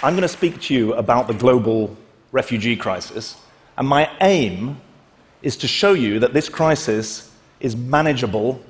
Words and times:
I'm 0.00 0.12
going 0.12 0.22
to 0.22 0.28
speak 0.28 0.60
to 0.60 0.74
you 0.74 0.94
about 0.94 1.26
the 1.26 1.34
global 1.34 1.96
refugee 2.30 2.76
crisis, 2.76 3.36
and 3.76 3.88
my 3.88 4.08
aim 4.20 4.80
is 5.42 5.56
to 5.56 5.66
show 5.66 5.92
you 5.92 6.20
that 6.20 6.32
this 6.32 6.48
crisis 6.48 7.32
is 7.58 7.74
manageable, 7.74 8.62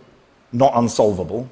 not 0.53 0.73
unsolvable, 0.75 1.47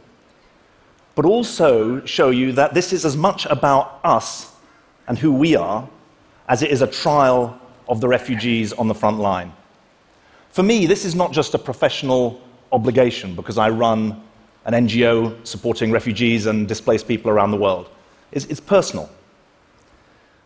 but 1.15 1.27
also 1.27 2.03
show 2.07 2.31
you 2.31 2.53
that 2.53 2.73
this 2.73 2.95
is 2.95 3.05
as 3.05 3.19
much 3.19 3.45
about 3.45 4.01
us 4.03 4.51
and 5.09 5.19
who 5.19 5.31
we 5.31 5.57
are 5.57 5.87
as 6.49 6.63
it 6.63 6.71
is 6.71 6.81
a 6.81 6.87
trial 6.87 7.61
of 7.87 8.01
the 8.01 8.09
refugees 8.09 8.73
on 8.73 8.89
the 8.89 8.95
front 8.95 9.19
line. 9.19 9.53
For 10.49 10.63
me, 10.63 10.87
this 10.87 11.05
is 11.05 11.15
not 11.15 11.33
just 11.33 11.53
a 11.53 11.59
professional 11.59 12.41
obligation 12.73 13.35
because 13.35 13.59
I 13.59 13.69
run 13.69 14.23
an 14.65 14.73
NGO 14.87 15.47
supporting 15.47 15.93
refugees 15.93 16.47
and 16.47 16.67
displaced 16.67 17.07
people 17.07 17.31
around 17.31 17.51
the 17.51 17.59
world. 17.59 17.91
It's, 18.33 18.47
it's 18.47 18.61
personal. 18.61 19.11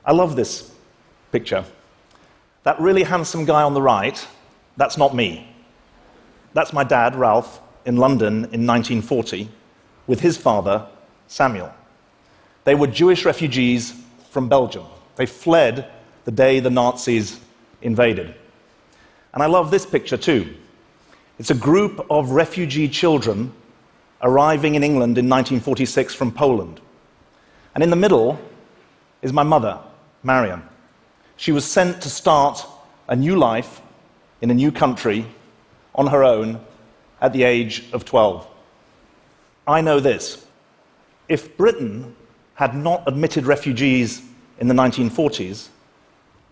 I 0.05 0.13
love 0.13 0.37
this 0.37 0.71
picture. 1.33 1.65
That 2.63 2.81
really 2.81 3.03
handsome 3.03 3.45
guy 3.45 3.63
on 3.63 3.75
the 3.75 3.83
right, 3.83 4.27
that's 4.77 4.97
not 4.97 5.15
me. 5.15 5.47
That's 6.53 6.73
my 6.73 6.85
dad, 6.85 7.15
Ralph, 7.15 7.61
in 7.85 7.97
London 7.97 8.45
in 8.53 8.67
1940 8.67 9.49
with 10.07 10.21
his 10.21 10.37
father, 10.37 10.87
Samuel. 11.29 11.73
They 12.65 12.75
were 12.75 12.87
Jewish 12.87 13.25
refugees 13.25 13.95
from 14.31 14.49
Belgium. 14.49 14.85
They 15.17 15.27
fled 15.27 15.91
the 16.25 16.31
day 16.31 16.61
the 16.61 16.71
Nazis 16.71 17.41
invaded. 17.83 18.35
And 19.33 19.43
I 19.43 19.47
love 19.47 19.71
this 19.71 19.87
picture 19.87 20.17
too. 20.17 20.55
It's 21.39 21.51
a 21.51 21.55
group 21.55 22.05
of 22.11 22.31
refugee 22.31 22.89
children 22.89 23.53
arriving 24.23 24.75
in 24.75 24.83
England 24.83 25.17
in 25.17 25.29
1946 25.29 26.15
from 26.15 26.33
Poland. 26.33 26.81
And 27.75 27.83
in 27.83 27.91
the 27.91 27.97
middle 27.97 28.39
is 29.23 29.33
my 29.33 29.43
mother, 29.43 29.79
Marion. 30.23 30.63
She 31.37 31.53
was 31.53 31.65
sent 31.65 32.03
to 32.03 32.11
start 32.11 32.67
a 33.09 33.17
new 33.17 33.37
life 33.37 33.81
in 34.41 34.51
a 34.51 34.55
new 34.55 34.71
country 34.71 35.27
on 35.95 36.07
her 36.09 36.23
own 36.23 36.61
at 37.21 37.33
the 37.33 37.45
age 37.45 37.85
of 37.93 38.05
12. 38.05 38.47
I 39.67 39.81
know 39.81 40.01
this. 40.01 40.45
If 41.29 41.57
Britain 41.57 42.15
had 42.55 42.75
not 42.75 43.05
admitted 43.07 43.47
refugees 43.47 44.23
in 44.59 44.69
the 44.69 44.75
1940s, 44.75 45.69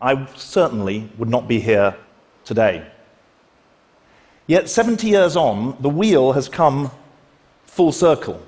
I 0.00 0.26
certainly 0.36 1.08
would 1.18 1.28
not 1.28 1.48
be 1.48 1.60
here 1.60 1.96
today. 2.44 2.86
Yet, 4.46 4.70
70 4.70 5.06
years 5.08 5.36
on, 5.36 5.76
the 5.80 5.90
wheel 5.90 6.32
has 6.32 6.48
come 6.48 6.90
full 7.66 7.92
circle. 7.92 8.40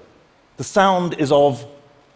The 0.57 0.65
sound 0.65 1.15
is 1.15 1.31
of 1.31 1.67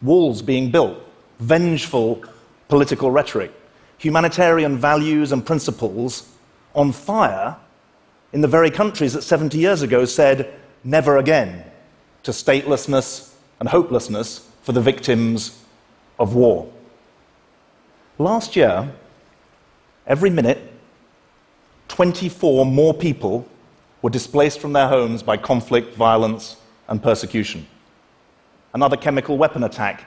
walls 0.01 0.41
being 0.41 0.71
built, 0.71 0.99
vengeful 1.39 2.25
political 2.69 3.11
rhetoric, 3.11 3.53
humanitarian 3.99 4.79
values 4.79 5.33
and 5.33 5.45
principles 5.45 6.29
on 6.75 6.93
fire 6.93 7.57
in 8.33 8.41
the 8.41 8.49
very 8.49 8.71
countries 8.71 9.13
that 9.13 9.23
70 9.23 9.59
years 9.59 9.83
ago 9.83 10.05
said, 10.05 10.55
never 10.83 11.19
again, 11.19 11.65
to 12.25 12.31
statelessness 12.31 13.35
and 13.61 13.69
hopelessness 13.69 14.51
for 14.63 14.73
the 14.73 14.81
victims 14.81 15.63
of 16.19 16.35
war. 16.35 16.71
Last 18.19 18.57
year, 18.57 18.93
every 20.07 20.31
minute, 20.31 20.73
24 21.89 22.67
more 22.67 22.95
people 22.95 23.47
were 24.03 24.11
displaced 24.11 24.59
from 24.59 24.73
their 24.73 24.89
homes 24.89 25.23
by 25.23 25.37
conflict, 25.37 25.95
violence, 25.95 26.57
and 26.89 27.03
persecution. 27.03 27.67
Another 28.73 28.97
chemical 28.97 29.39
weapon 29.39 29.65
attack 29.65 30.07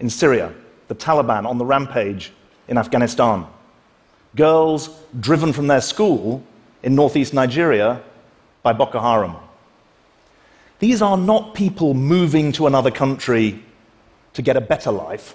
in 0.00 0.08
Syria, 0.08 0.52
the 0.88 0.94
Taliban 0.94 1.46
on 1.46 1.58
the 1.58 1.64
rampage 1.64 2.32
in 2.68 2.78
Afghanistan. 2.78 3.46
Girls 4.34 4.90
driven 5.18 5.52
from 5.52 5.66
their 5.66 5.80
school 5.80 6.42
in 6.82 6.94
northeast 6.94 7.34
Nigeria 7.34 8.00
by 8.62 8.72
Boko 8.72 9.00
Haram. 9.00 9.36
These 10.78 11.00
are 11.00 11.16
not 11.16 11.54
people 11.54 11.94
moving 11.94 12.52
to 12.52 12.66
another 12.66 12.90
country 12.90 13.62
to 14.34 14.42
get 14.42 14.56
a 14.56 14.60
better 14.60 14.92
life, 14.92 15.34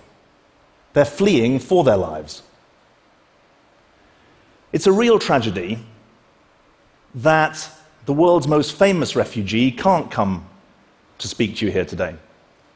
they're 0.94 1.06
fleeing 1.06 1.58
for 1.58 1.84
their 1.84 1.98
lives. 1.98 2.44
It's 4.72 4.86
a 4.86 4.92
real 4.92 5.18
tragedy 5.18 5.80
that 7.16 7.68
the 8.06 8.14
world's 8.14 8.48
most 8.48 8.78
famous 8.78 9.16
refugee 9.16 9.72
can't 9.72 10.12
come 10.12 10.48
to 11.18 11.28
speak 11.28 11.58
to 11.58 11.66
you 11.66 11.72
here 11.72 11.86
today. 11.86 12.16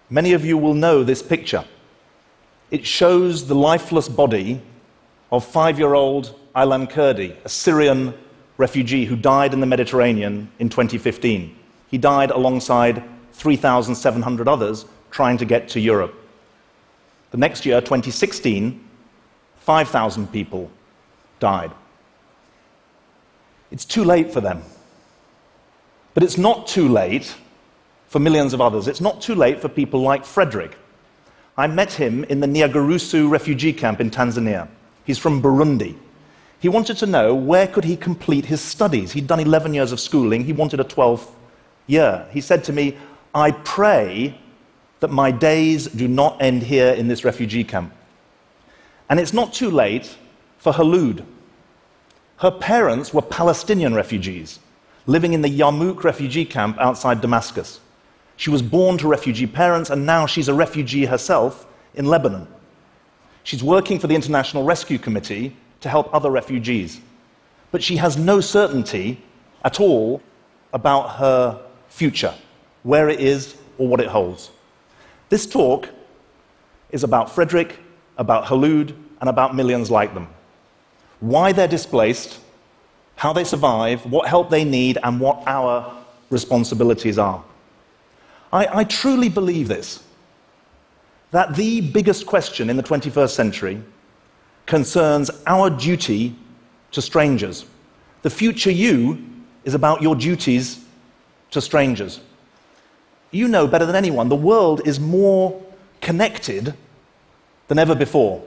Many 0.10 0.34
of 0.34 0.44
you 0.44 0.58
will 0.58 0.74
know 0.74 1.04
this 1.04 1.22
picture. 1.22 1.64
It 2.76 2.86
shows 2.86 3.48
the 3.48 3.56
lifeless 3.56 4.10
body 4.10 4.62
of 5.32 5.46
five 5.46 5.80
year 5.80 5.94
old 5.94 6.38
Aylan 6.58 6.92
Kurdi, 6.92 7.34
a 7.46 7.48
Syrian 7.48 8.14
refugee 8.58 9.06
who 9.06 9.16
died 9.16 9.54
in 9.54 9.62
the 9.62 9.66
Mediterranean 9.66 10.52
in 10.60 10.68
2015. 10.68 11.56
He 11.88 11.98
died 11.98 12.32
alongside 12.32 13.02
3,700 13.32 14.50
others 14.50 14.84
trying 15.10 15.38
to 15.38 15.46
get 15.46 15.70
to 15.70 15.80
Europe. 15.80 16.16
The 17.32 17.38
next 17.38 17.66
year, 17.66 17.80
2016, 17.80 18.86
5,000 19.56 20.32
people 20.34 20.70
died. 21.40 21.72
It's 23.72 23.86
too 23.86 24.04
late 24.04 24.34
for 24.34 24.42
them. 24.42 24.62
But 26.14 26.24
it's 26.24 26.38
not 26.38 26.68
too 26.68 26.90
late 26.90 27.38
for 28.10 28.20
millions 28.20 28.52
of 28.52 28.60
others. 28.60 28.90
It's 28.90 29.00
not 29.00 29.22
too 29.22 29.34
late 29.34 29.62
for 29.62 29.70
people 29.70 30.02
like 30.02 30.26
Frederick. 30.26 30.78
I 31.58 31.68
met 31.68 31.94
him 31.94 32.24
in 32.26 32.42
the 32.42 32.48
Nyarugusu 32.48 33.30
refugee 33.30 33.74
camp 33.74 34.02
in 34.02 34.12
Tanzania. 34.12 34.68
He's 35.06 35.18
from 35.18 35.42
Burundi. 35.42 35.96
He 36.60 36.70
wanted 36.70 36.98
to 36.98 37.06
know 37.06 37.34
where 37.36 37.68
could 37.68 37.86
he 37.86 37.96
complete 37.96 38.46
his 38.46 38.62
studies. 38.62 39.12
He'd 39.12 39.28
done 39.28 39.40
11 39.40 39.74
years 39.74 39.92
of 39.92 40.00
schooling. 40.00 40.44
He 40.44 40.54
wanted 40.54 40.80
a 40.80 40.84
12th 40.84 41.30
year. 41.88 42.28
He 42.32 42.42
said 42.42 42.64
to 42.66 42.74
me, 42.74 42.98
I 43.34 43.52
pray 43.52 44.38
that 45.00 45.12
my 45.12 45.32
days 45.32 45.88
do 45.88 46.08
not 46.08 46.42
end 46.42 46.64
here 46.64 46.94
in 46.94 47.08
this 47.08 47.24
refugee 47.24 47.64
camp. 47.64 47.94
And 49.10 49.20
it's 49.20 49.34
not 49.34 49.54
too 49.54 49.70
late 49.70 50.18
for 50.58 50.74
Halud. 50.74 51.24
Her 52.38 52.52
parents 52.52 53.14
were 53.14 53.22
Palestinian 53.22 53.94
refugees 53.94 54.60
living 55.08 55.34
in 55.34 55.42
the 55.42 55.60
Yarmouk 55.60 56.04
refugee 56.04 56.46
camp 56.46 56.78
outside 56.80 57.22
Damascus. 57.22 57.80
She 58.38 58.50
was 58.50 58.62
born 58.62 58.98
to 58.98 59.08
refugee 59.08 59.48
parents, 59.48 59.90
and 59.90 60.06
now 60.06 60.26
she's 60.26 60.48
a 60.48 60.54
refugee 60.54 61.06
herself 61.06 61.68
in 61.94 62.06
Lebanon. 62.06 62.48
She's 63.44 63.64
working 63.64 64.00
for 64.00 64.08
the 64.08 64.16
International 64.16 64.64
Rescue 64.64 64.98
Committee 64.98 65.56
to 65.82 65.90
help 65.90 66.14
other 66.14 66.32
refugees. 66.32 67.00
But 67.72 67.84
she 67.84 67.98
has 67.98 68.18
no 68.18 68.42
certainty 68.42 69.22
at 69.64 69.80
all 69.80 70.22
about 70.74 71.18
her 71.18 71.62
future, 71.88 72.34
where 72.84 73.10
it 73.10 73.20
is 73.20 73.56
or 73.78 73.88
what 73.88 74.00
it 74.00 74.08
holds. 74.08 74.52
This 75.30 75.46
talk 75.46 75.90
is 76.92 77.04
about 77.04 77.32
Frederick, 77.32 77.80
about 78.18 78.46
Halud, 78.46 78.96
and 79.22 79.30
about 79.30 79.56
millions 79.56 79.90
like 79.90 80.14
them. 80.14 80.28
Why 81.20 81.52
they're 81.52 81.68
displaced, 81.68 82.40
how 83.16 83.34
they 83.34 83.44
survive, 83.44 84.06
what 84.06 84.28
help 84.28 84.50
they 84.50 84.64
need, 84.64 84.98
and 85.04 85.20
what 85.20 85.44
our 85.48 85.96
responsibilities 86.30 87.18
are. 87.18 87.44
I, 88.56 88.80
I 88.80 88.84
truly 88.86 89.28
believe 89.28 89.68
this 89.68 90.02
that 91.32 91.56
the 91.56 91.82
biggest 91.82 92.26
question 92.26 92.70
in 92.70 92.78
the 92.78 92.84
21st 92.84 93.32
century 93.32 93.84
concerns 94.66 95.30
our 95.46 95.70
duty 95.70 96.34
to 96.92 97.02
strangers. 97.02 97.66
The 98.22 98.30
future 98.30 98.72
you 98.72 99.22
is 99.66 99.74
about 99.74 100.02
your 100.02 100.16
duties 100.16 100.86
to 101.52 101.60
strangers. 101.60 102.22
You 103.32 103.50
know 103.50 103.68
better 103.68 103.86
than 103.86 103.98
anyone, 103.98 104.30
the 104.30 104.36
world 104.38 104.88
is 104.88 104.98
more 104.98 105.62
connected 106.00 106.74
than 107.68 107.78
ever 107.78 107.96
before. 107.96 108.42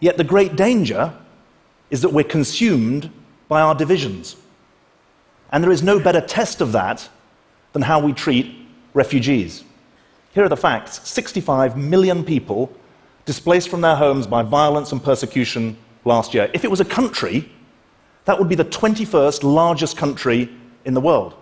Yet 0.00 0.16
the 0.16 0.24
great 0.24 0.56
danger 0.56 1.14
is 1.90 2.02
that 2.02 2.08
we're 2.08 2.24
consumed 2.24 3.08
by 3.46 3.60
our 3.60 3.76
divisions. 3.76 4.34
And 5.52 5.62
there 5.62 5.70
is 5.70 5.84
no 5.84 6.00
better 6.00 6.20
test 6.20 6.60
of 6.60 6.72
that 6.72 7.08
than 7.72 7.82
how 7.82 8.00
we 8.00 8.12
treat 8.12 8.63
refugees. 8.94 9.64
Here 10.32 10.44
are 10.44 10.48
the 10.48 10.56
facts 10.56 11.06
65 11.08 11.76
million 11.76 12.24
people 12.24 12.72
displaced 13.24 13.68
from 13.68 13.80
their 13.80 13.96
homes 13.96 14.26
by 14.26 14.42
violence 14.42 14.92
and 14.92 15.02
persecution 15.02 15.76
last 16.04 16.34
year. 16.34 16.50
If 16.54 16.64
it 16.64 16.70
was 16.70 16.80
a 16.80 16.84
country, 16.84 17.50
that 18.24 18.38
would 18.38 18.48
be 18.48 18.54
the 18.54 18.64
21st 18.64 19.42
largest 19.42 19.96
country 19.96 20.50
in 20.84 20.94
the 20.94 21.00
world. 21.00 21.34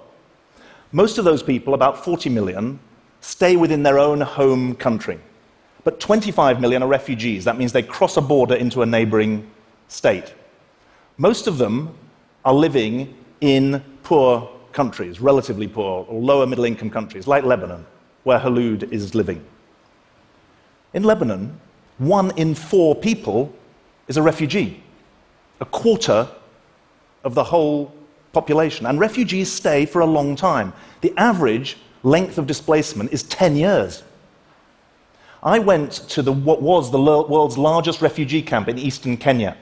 Most 0.93 1.19
of 1.19 1.25
those 1.25 1.43
people, 1.43 1.75
about 1.75 2.05
40 2.05 2.29
million, 2.29 2.79
stay 3.21 3.57
within 3.57 3.83
their 3.83 3.99
own 3.99 4.21
home 4.21 4.75
country. 4.75 5.19
But 5.85 6.01
25 6.01 6.61
million 6.61 6.83
are 6.83 6.89
refugees. 6.89 7.45
That 7.45 7.57
means 7.57 7.73
they 7.73 7.83
cross 7.83 8.17
a 8.17 8.21
border 8.21 8.55
into 8.55 8.83
a 8.83 8.87
neighboring 8.87 9.51
state. 9.89 10.35
Most 11.17 11.47
of 11.47 11.59
them 11.59 11.97
are 12.45 12.55
living 12.55 13.15
in 13.41 13.83
poor 14.03 14.49
countries, 14.73 15.21
relatively 15.21 15.69
poor 15.69 16.07
or 16.09 16.21
lower 16.21 16.47
middle 16.47 16.65
income 16.65 16.91
countries, 16.91 17.27
like 17.27 17.45
Lebanon, 17.45 17.87
where 18.25 18.39
Halud 18.39 18.91
is 18.93 19.15
living. 19.15 19.45
In 20.95 21.05
Lebanon, 21.05 21.59
one 21.99 22.33
in 22.37 22.55
four 22.55 22.95
people 22.95 23.55
is 24.09 24.17
a 24.17 24.23
refugee, 24.23 24.83
a 25.61 25.65
quarter 25.65 26.29
of 27.25 27.35
the 27.35 27.45
whole 27.45 27.93
population. 28.33 28.87
And 28.87 28.99
refugees 28.99 29.51
stay 29.51 29.87
for 29.87 30.01
a 30.01 30.07
long 30.07 30.37
time. 30.37 30.73
The 31.01 31.13
average 31.17 31.77
length 32.03 32.39
of 32.39 32.47
displacement 32.47 33.13
is 33.13 33.23
10 33.25 33.57
years. 33.57 34.03
I 35.43 35.59
went 35.59 35.93
to 36.11 36.23
the, 36.23 36.33
what 36.33 36.63
was 36.63 36.91
the 36.91 37.01
world's 37.01 37.59
largest 37.59 38.01
refugee 38.01 38.43
camp 38.43 38.69
in 38.69 38.79
eastern 38.79 39.17
Kenya. 39.17 39.57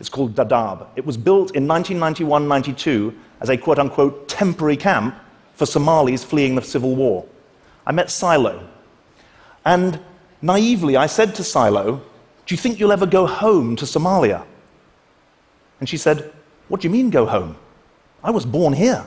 It's 0.00 0.08
called 0.08 0.34
Dadaab. 0.34 0.86
It 0.96 1.04
was 1.04 1.16
built 1.16 1.54
in 1.56 1.66
1991 1.66 2.48
92 2.48 3.14
as 3.40 3.48
a 3.50 3.56
quote 3.56 3.78
unquote 3.78 4.27
temporary 4.38 4.76
camp 4.76 5.16
for 5.54 5.66
Somalis 5.66 6.22
fleeing 6.22 6.54
the 6.54 6.62
civil 6.62 6.94
war. 6.94 7.26
I 7.84 7.90
met 7.90 8.08
Silo. 8.08 8.68
And 9.64 9.98
naively, 10.40 10.96
I 10.96 11.06
said 11.06 11.34
to 11.34 11.42
Silo, 11.42 12.00
Do 12.46 12.54
you 12.54 12.56
think 12.56 12.78
you'll 12.78 12.92
ever 12.92 13.06
go 13.06 13.26
home 13.26 13.74
to 13.74 13.84
Somalia? 13.84 14.44
And 15.80 15.88
she 15.88 15.96
said, 15.96 16.32
What 16.68 16.80
do 16.80 16.86
you 16.86 16.92
mean 16.92 17.10
go 17.10 17.26
home? 17.26 17.56
I 18.22 18.30
was 18.30 18.46
born 18.46 18.74
here. 18.74 19.04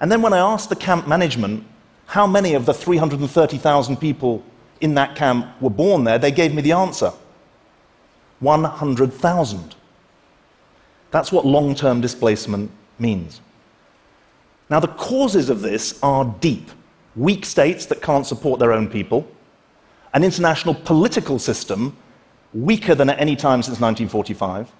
And 0.00 0.12
then 0.12 0.20
when 0.20 0.34
I 0.34 0.38
asked 0.38 0.68
the 0.68 0.76
camp 0.76 1.08
management 1.08 1.64
how 2.06 2.26
many 2.26 2.52
of 2.52 2.66
the 2.66 2.74
330,000 2.74 3.96
people 3.96 4.44
in 4.82 4.94
that 4.96 5.16
camp 5.16 5.46
were 5.62 5.70
born 5.70 6.04
there, 6.04 6.18
they 6.18 6.30
gave 6.30 6.52
me 6.54 6.60
the 6.60 6.72
answer 6.72 7.12
100,000. 8.40 9.74
That's 11.10 11.32
what 11.32 11.46
long 11.46 11.74
term 11.74 12.02
displacement 12.02 12.70
means. 12.98 13.40
Now, 14.70 14.80
the 14.80 14.88
causes 14.88 15.50
of 15.50 15.60
this 15.60 15.98
are 16.02 16.24
deep 16.40 16.70
weak 17.14 17.44
states 17.44 17.86
that 17.86 18.00
can't 18.00 18.26
support 18.26 18.58
their 18.58 18.72
own 18.72 18.88
people, 18.88 19.26
an 20.14 20.24
international 20.24 20.74
political 20.74 21.38
system 21.38 21.96
weaker 22.54 22.94
than 22.94 23.10
at 23.10 23.20
any 23.20 23.36
time 23.36 23.62
since 23.62 23.80
1945, 23.80 24.70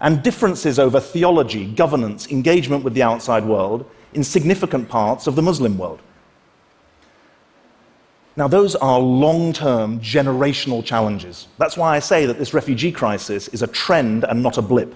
and 0.00 0.22
differences 0.22 0.78
over 0.78 1.00
theology, 1.00 1.72
governance, 1.72 2.30
engagement 2.30 2.84
with 2.84 2.94
the 2.94 3.02
outside 3.02 3.44
world 3.44 3.88
in 4.12 4.22
significant 4.22 4.88
parts 4.88 5.26
of 5.26 5.36
the 5.36 5.42
Muslim 5.42 5.78
world. 5.78 6.00
Now, 8.36 8.48
those 8.48 8.76
are 8.76 8.98
long 8.98 9.54
term, 9.54 9.98
generational 10.00 10.84
challenges. 10.84 11.48
That's 11.56 11.76
why 11.76 11.96
I 11.96 12.00
say 12.00 12.26
that 12.26 12.38
this 12.38 12.52
refugee 12.52 12.92
crisis 12.92 13.48
is 13.48 13.62
a 13.62 13.66
trend 13.66 14.24
and 14.24 14.42
not 14.42 14.58
a 14.58 14.62
blip. 14.62 14.94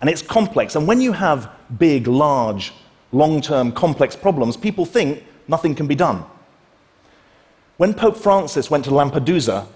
And 0.00 0.08
it's 0.08 0.22
complex. 0.22 0.74
And 0.74 0.88
when 0.88 1.00
you 1.02 1.12
have 1.12 1.50
big, 1.78 2.06
large, 2.06 2.72
long 3.12 3.40
term, 3.40 3.72
complex 3.72 4.16
problems, 4.16 4.56
people 4.56 4.84
think 4.84 5.24
nothing 5.48 5.74
can 5.74 5.86
be 5.86 5.94
done. 5.94 6.24
When 7.76 7.94
Pope 7.94 8.16
Francis 8.16 8.70
went 8.70 8.84
to 8.84 8.90
Lampedusa 8.90 9.66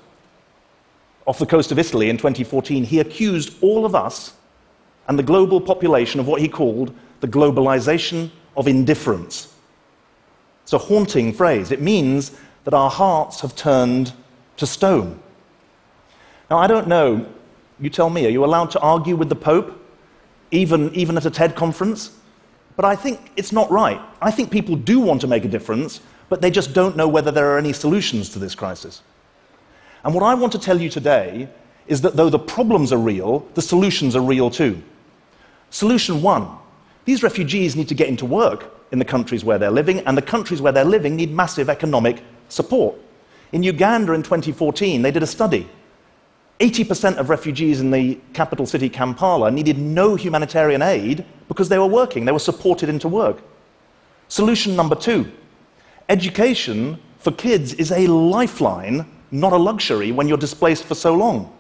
off 1.27 1.39
the 1.39 1.47
coast 1.47 1.73
of 1.73 1.79
Italy 1.79 2.09
in 2.09 2.17
2014, 2.17 2.85
he 2.85 3.01
accused 3.01 3.63
all 3.63 3.85
of 3.85 3.95
us 3.95 4.35
and 5.09 5.19
the 5.19 5.23
global 5.23 5.61
population 5.61 6.21
of 6.21 6.27
what 6.27 6.41
he 6.41 6.49
called 6.49 6.95
the 7.21 7.29
globalization 7.29 8.31
of 8.57 8.69
indifference. 8.69 9.53
It's 10.63 10.73
a 10.73 10.79
haunting 10.79 11.33
phrase. 11.33 11.71
It 11.71 11.81
means 11.81 12.37
that 12.65 12.75
our 12.75 12.91
hearts 12.91 13.41
have 13.41 13.55
turned 13.55 14.13
to 14.57 14.67
stone. 14.67 15.21
Now, 16.51 16.59
I 16.59 16.67
don't 16.67 16.89
know, 16.89 17.27
you 17.79 17.91
tell 17.91 18.11
me, 18.11 18.27
are 18.27 18.31
you 18.31 18.45
allowed 18.45 18.71
to 18.73 18.81
argue 18.81 19.17
with 19.17 19.29
the 19.29 19.37
Pope, 19.37 19.81
even, 20.51 20.95
even 20.95 21.17
at 21.17 21.27
a 21.27 21.31
TED 21.31 21.55
conference? 21.55 22.17
But 22.77 22.85
I 22.85 22.95
think 22.95 23.33
it's 23.37 23.53
not 23.53 23.71
right. 23.71 24.01
I 24.21 24.31
think 24.31 24.51
people 24.51 24.77
do 24.77 25.01
want 25.01 25.21
to 25.23 25.27
make 25.27 25.45
a 25.45 25.49
difference, 25.49 26.01
but 26.29 26.43
they 26.43 26.51
just 26.51 26.73
don't 26.73 26.97
know 26.97 27.09
whether 27.09 27.31
there 27.31 27.51
are 27.53 27.59
any 27.59 27.73
solutions 27.73 28.29
to 28.31 28.39
this 28.39 28.55
crisis. 28.55 29.03
And 30.05 30.15
what 30.15 30.23
I 30.23 30.35
want 30.35 30.53
to 30.53 30.59
tell 30.59 30.81
you 30.81 30.89
today 30.89 31.49
is 31.87 32.03
that 32.03 32.17
though 32.17 32.31
the 32.31 32.39
problems 32.39 32.93
are 32.93 32.99
real, 32.99 33.47
the 33.55 33.63
solutions 33.63 34.15
are 34.15 34.21
real 34.21 34.51
too. 34.51 34.83
Solution 35.71 36.23
one 36.23 36.49
these 37.07 37.23
refugees 37.23 37.77
need 37.77 37.89
to 37.89 37.95
get 37.95 38.09
into 38.09 38.27
work 38.27 38.75
in 38.91 38.99
the 38.99 39.05
countries 39.05 39.45
where 39.45 39.59
they're 39.59 39.71
living, 39.71 40.01
and 40.01 40.19
the 40.19 40.23
countries 40.23 40.61
where 40.61 40.73
they're 40.73 40.85
living 40.85 41.17
need 41.17 41.33
massive 41.33 41.71
economic 41.71 42.21
support. 42.49 42.97
In 43.53 43.63
Uganda 43.63 44.13
in 44.13 44.23
2014, 44.23 45.03
they 45.03 45.13
did 45.13 45.23
a 45.23 45.27
study. 45.27 45.69
80% 46.61 47.17
of 47.17 47.29
refugees 47.29 47.81
in 47.81 47.91
the 47.91 48.19
capital 48.33 48.65
city, 48.65 48.89
Kampala, 48.89 49.51
needed 49.51 49.79
no 49.79 50.15
humanitarian 50.15 50.81
aid 50.81 51.25
because 51.49 51.69
they 51.69 51.79
were 51.79 51.87
working, 51.87 52.25
they 52.25 52.33
were 52.33 52.39
supported 52.39 52.89
into 52.89 53.09
work. 53.09 53.43
Solution 54.29 54.75
number 54.75 54.95
two 54.95 55.31
education 56.09 56.99
for 57.19 57.33
kids 57.33 57.75
is 57.75 57.91
a 57.91 58.07
lifeline, 58.07 59.05
not 59.33 59.53
a 59.53 59.57
luxury, 59.57 60.13
when 60.13 60.29
you're 60.29 60.39
displaced 60.39 60.85
for 60.85 60.95
so 60.95 61.15
long. 61.15 61.53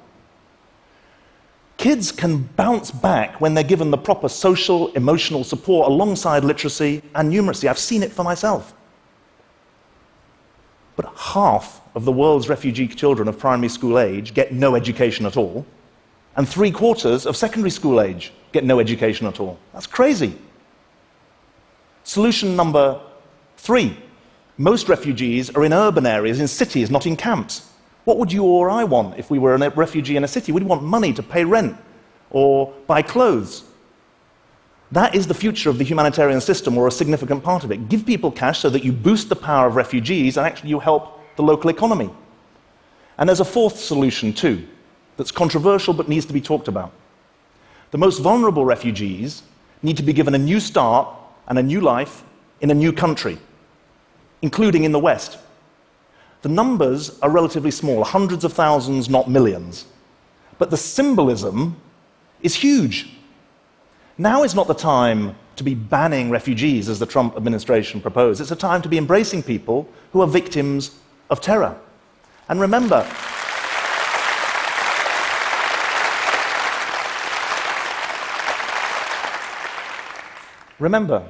Kids 1.76 2.12
can 2.12 2.44
bounce 2.56 2.90
back 2.90 3.40
when 3.40 3.52
they're 3.52 3.64
given 3.64 3.90
the 3.90 3.99
proper 3.99 4.28
social, 4.28 4.92
emotional 4.92 5.42
support 5.42 5.88
alongside 5.88 6.44
literacy 6.44 7.02
and 7.16 7.32
numeracy. 7.32 7.69
I've 7.69 7.78
seen 7.78 8.02
it 8.04 8.12
for 8.12 8.22
myself. 8.22 8.72
But 10.96 11.12
half 11.16 11.81
of 11.94 12.04
the 12.04 12.12
world's 12.12 12.48
refugee 12.48 12.88
children 12.88 13.28
of 13.28 13.38
primary 13.38 13.69
school 13.69 13.98
age 13.98 14.34
get 14.34 14.52
no 14.52 14.75
education 14.75 15.26
at 15.26 15.37
all, 15.37 15.66
and 16.37 16.48
three 16.48 16.70
quarters 16.70 17.26
of 17.26 17.37
secondary 17.37 17.70
school 17.70 18.00
age 18.00 18.32
get 18.52 18.64
no 18.64 18.81
education 18.81 19.26
at 19.26 19.38
all. 19.38 19.58
That's 19.72 19.87
crazy. 19.87 20.34
Solution 22.04 22.56
number 22.56 23.00
three 23.56 23.96
most 24.58 24.88
refugees 24.88 25.50
are 25.50 25.64
in 25.64 25.72
urban 25.72 26.06
areas, 26.06 26.40
in 26.40 26.48
cities, 26.48 26.90
not 26.90 27.06
in 27.06 27.16
camps. 27.16 27.70
What 28.04 28.19
would 28.19 28.32
you 28.32 28.44
or 28.44 28.70
I 28.70 28.84
want 28.84 29.19
if 29.19 29.31
we 29.31 29.38
were 29.38 29.54
a 29.54 29.70
refugee 29.70 30.16
in 30.16 30.25
a 30.25 30.28
city? 30.28 30.52
We'd 30.52 30.62
want 30.62 30.82
money 30.82 31.12
to 31.12 31.22
pay 31.22 31.44
rent 31.44 31.76
or 32.31 32.72
buy 32.87 33.02
clothes. 33.02 33.64
That 34.93 35.15
is 35.15 35.27
the 35.27 35.35
future 35.35 35.69
of 35.69 35.79
the 35.79 35.85
humanitarian 35.85 36.41
system, 36.41 36.79
or 36.79 36.87
a 36.87 36.93
significant 36.93 37.43
part 37.43 37.65
of 37.65 37.73
it. 37.73 37.88
Give 37.88 38.06
people 38.06 38.31
cash 38.31 38.61
so 38.61 38.71
that 38.71 38.85
you 38.85 38.93
boost 38.93 39.29
the 39.29 39.37
power 39.37 39.67
of 39.67 39.77
refugees 39.77 40.37
and 40.37 40.47
actually 40.47 40.71
you 40.71 40.79
help 40.79 41.21
the 41.37 41.43
local 41.43 41.71
economy. 41.71 42.11
And 43.19 43.29
there's 43.29 43.41
a 43.41 43.44
fourth 43.44 43.79
solution, 43.79 44.33
too, 44.33 44.67
that's 45.17 45.33
controversial 45.33 45.93
but 45.94 46.09
needs 46.09 46.27
to 46.27 46.33
be 46.33 46.41
talked 46.41 46.69
about. 46.69 46.93
The 47.91 47.99
most 47.99 48.19
vulnerable 48.21 48.64
refugees 48.64 49.43
need 49.83 49.97
to 49.97 50.02
be 50.02 50.12
given 50.12 50.35
a 50.35 50.38
new 50.38 50.61
start 50.61 51.09
and 51.49 51.59
a 51.59 51.62
new 51.62 51.81
life 51.81 52.25
in 52.61 52.71
a 52.71 52.75
new 52.75 52.93
country, 52.93 53.38
including 54.43 54.85
in 54.85 54.93
the 54.93 54.99
West. 54.99 55.38
The 56.43 56.49
numbers 56.49 57.19
are 57.21 57.31
relatively 57.31 57.71
small, 57.71 58.05
hundreds 58.05 58.45
of 58.45 58.52
thousands, 58.52 59.09
not 59.09 59.28
millions. 59.28 59.87
But 60.59 60.71
the 60.71 60.76
symbolism 60.76 61.76
is 62.40 62.55
huge. 62.55 63.11
Now 64.18 64.44
is 64.44 64.54
not 64.54 64.66
the 64.66 64.75
time 64.75 65.37
to 65.56 65.64
be 65.64 65.75
banning 65.75 66.30
refugees, 66.30 66.88
as 66.88 66.99
the 66.99 67.06
Trump 67.06 67.37
administration 67.37 68.00
proposed. 68.00 68.40
It's 68.40 68.50
a 68.50 68.56
time 68.56 68.80
to 68.82 68.88
be 68.88 68.96
embracing 68.96 69.42
people 69.42 69.88
who 70.12 70.23
are 70.23 70.26
victims 70.26 70.99
of 71.28 71.42
terror. 71.42 71.78
And 72.49 72.58
remember, 72.58 73.06
remember, 80.78 81.23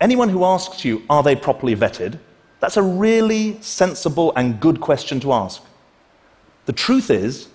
anyone 0.00 0.30
who 0.30 0.44
asks 0.44 0.82
you, 0.82 1.02
are 1.10 1.22
they 1.22 1.36
properly 1.36 1.76
vetted? 1.76 2.18
That's 2.60 2.78
a 2.78 2.82
really 2.82 3.60
sensible 3.60 4.32
and 4.34 4.60
good 4.60 4.80
question 4.80 5.20
to 5.20 5.32
ask. 5.34 5.62
The 6.64 6.72
truth 6.72 7.10
is, 7.10 7.48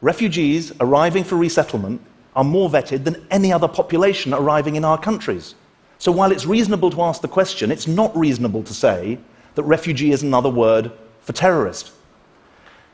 refugees 0.00 0.72
arriving 0.78 1.24
for 1.24 1.34
resettlement 1.34 2.00
are 2.36 2.44
more 2.44 2.68
vetted 2.68 3.04
than 3.04 3.26
any 3.30 3.52
other 3.52 3.68
population 3.68 4.34
arriving 4.34 4.76
in 4.76 4.84
our 4.84 4.98
countries. 4.98 5.54
So 5.98 6.12
while 6.12 6.32
it's 6.32 6.46
reasonable 6.46 6.90
to 6.90 7.02
ask 7.02 7.22
the 7.22 7.28
question, 7.28 7.70
it's 7.70 7.86
not 7.86 8.16
reasonable 8.16 8.62
to 8.64 8.74
say 8.74 9.18
that 9.54 9.62
refugee 9.62 10.12
is 10.12 10.22
another 10.22 10.50
word 10.50 10.92
for 11.20 11.32
terrorist. 11.32 11.92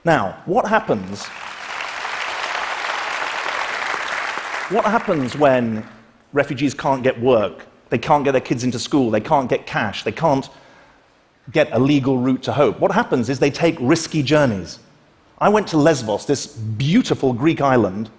Now, 0.05 0.43
what 0.47 0.67
happens? 0.67 1.27
What 4.71 4.85
happens 4.85 5.37
when 5.37 5.87
refugees 6.33 6.75
can't 6.75 7.03
get 7.03 7.21
work? 7.21 7.67
They 7.89 7.99
can't 7.99 8.25
get 8.25 8.33
their 8.33 8.41
kids 8.41 8.63
into 8.63 8.79
school, 8.79 9.11
they 9.11 9.21
can't 9.21 9.49
get 9.49 9.67
cash, 9.67 10.05
they 10.05 10.13
can't 10.13 10.49
get 11.51 11.73
a 11.73 11.79
legal 11.79 12.19
route 12.19 12.43
to 12.45 12.53
hope. 12.53 12.79
What 12.79 12.93
happens 12.93 13.29
is 13.29 13.41
they 13.41 13.51
take 13.51 13.77
risky 13.81 14.23
journeys. 14.23 14.79
I 15.39 15.49
went 15.49 15.67
to 15.69 15.77
Lesbos, 15.77 16.27
this 16.27 16.47
beautiful 16.47 17.33
Greek 17.33 17.61
island, 17.61 18.11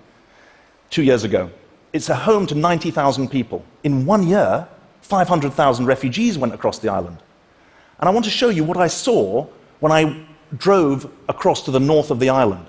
two 0.92 1.02
years 1.02 1.24
ago. 1.24 1.50
It's 1.94 2.10
a 2.10 2.16
home 2.16 2.46
to 2.48 2.56
90,000 2.56 3.30
people. 3.30 3.66
In 3.84 4.06
one 4.06 4.28
year, 4.28 4.68
500,000 5.02 5.86
refugees 5.86 6.38
went 6.38 6.54
across 6.54 6.78
the 6.78 6.90
island. 6.90 7.18
And 8.00 8.08
I 8.08 8.12
want 8.12 8.26
to 8.26 8.32
show 8.32 8.50
you 8.50 8.64
what 8.64 8.78
I 8.78 8.88
saw 8.88 9.48
when 9.80 9.92
I 9.92 10.24
drove 10.58 11.12
across 11.28 11.64
to 11.66 11.72
the 11.72 11.80
north 11.80 12.12
of 12.12 12.20
the 12.20 12.30
island 12.30 12.68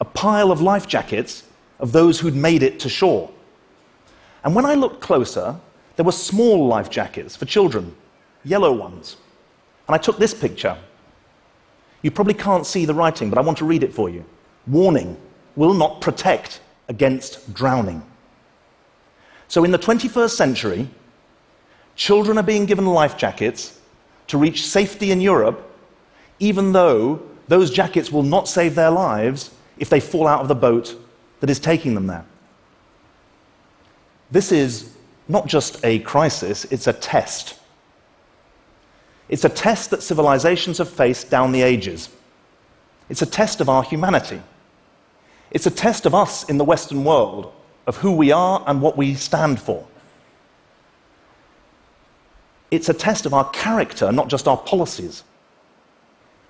a 0.00 0.04
pile 0.04 0.50
of 0.50 0.62
life 0.62 0.86
jackets 0.86 1.44
of 1.78 1.92
those 1.92 2.18
who'd 2.18 2.34
made 2.34 2.62
it 2.62 2.80
to 2.80 2.88
shore. 2.88 3.30
And 4.44 4.54
when 4.54 4.64
I 4.64 4.74
looked 4.74 5.02
closer, 5.02 5.56
there 5.96 6.04
were 6.04 6.12
small 6.12 6.66
life 6.66 6.88
jackets 6.88 7.36
for 7.36 7.44
children, 7.44 7.94
yellow 8.42 8.72
ones. 8.72 9.18
And 9.86 9.94
I 9.94 9.98
took 9.98 10.18
this 10.18 10.32
picture. 10.32 10.76
You 12.00 12.10
probably 12.10 12.34
can't 12.34 12.66
see 12.66 12.86
the 12.86 12.94
writing, 12.94 13.28
but 13.28 13.38
I 13.38 13.42
want 13.42 13.58
to 13.58 13.66
read 13.66 13.82
it 13.82 13.92
for 13.92 14.08
you. 14.08 14.24
Warning 14.66 15.18
will 15.54 15.74
not 15.74 16.00
protect 16.00 16.60
against 16.90 17.54
drowning. 17.54 18.02
So, 19.48 19.64
in 19.64 19.70
the 19.70 19.78
21st 19.78 20.30
century, 20.30 20.88
children 21.96 22.36
are 22.36 22.42
being 22.42 22.66
given 22.66 22.84
life 22.84 23.16
jackets 23.16 23.78
to 24.26 24.36
reach 24.36 24.66
safety 24.66 25.12
in 25.12 25.20
Europe, 25.20 25.58
even 26.40 26.72
though 26.72 27.22
those 27.48 27.70
jackets 27.70 28.12
will 28.12 28.22
not 28.22 28.48
save 28.48 28.74
their 28.74 28.90
lives 28.90 29.50
if 29.78 29.88
they 29.88 30.00
fall 30.00 30.26
out 30.26 30.40
of 30.40 30.48
the 30.48 30.54
boat 30.54 30.94
that 31.40 31.48
is 31.48 31.58
taking 31.58 31.94
them 31.94 32.06
there. 32.06 32.24
This 34.30 34.52
is 34.52 34.94
not 35.28 35.46
just 35.46 35.84
a 35.84 36.00
crisis, 36.00 36.64
it's 36.66 36.86
a 36.86 36.92
test. 36.92 37.58
It's 39.28 39.44
a 39.44 39.48
test 39.48 39.90
that 39.90 40.02
civilizations 40.02 40.78
have 40.78 40.88
faced 40.88 41.30
down 41.30 41.52
the 41.52 41.62
ages. 41.62 42.08
It's 43.08 43.22
a 43.22 43.26
test 43.26 43.60
of 43.60 43.68
our 43.68 43.84
humanity. 43.84 44.40
It's 45.50 45.66
a 45.66 45.70
test 45.70 46.06
of 46.06 46.14
us 46.14 46.44
in 46.48 46.58
the 46.58 46.64
Western 46.64 47.04
world, 47.04 47.52
of 47.86 47.96
who 47.96 48.12
we 48.12 48.30
are 48.30 48.62
and 48.66 48.80
what 48.80 48.96
we 48.96 49.14
stand 49.14 49.60
for. 49.60 49.86
It's 52.70 52.88
a 52.88 52.94
test 52.94 53.26
of 53.26 53.34
our 53.34 53.48
character, 53.50 54.12
not 54.12 54.28
just 54.28 54.46
our 54.46 54.56
policies. 54.56 55.24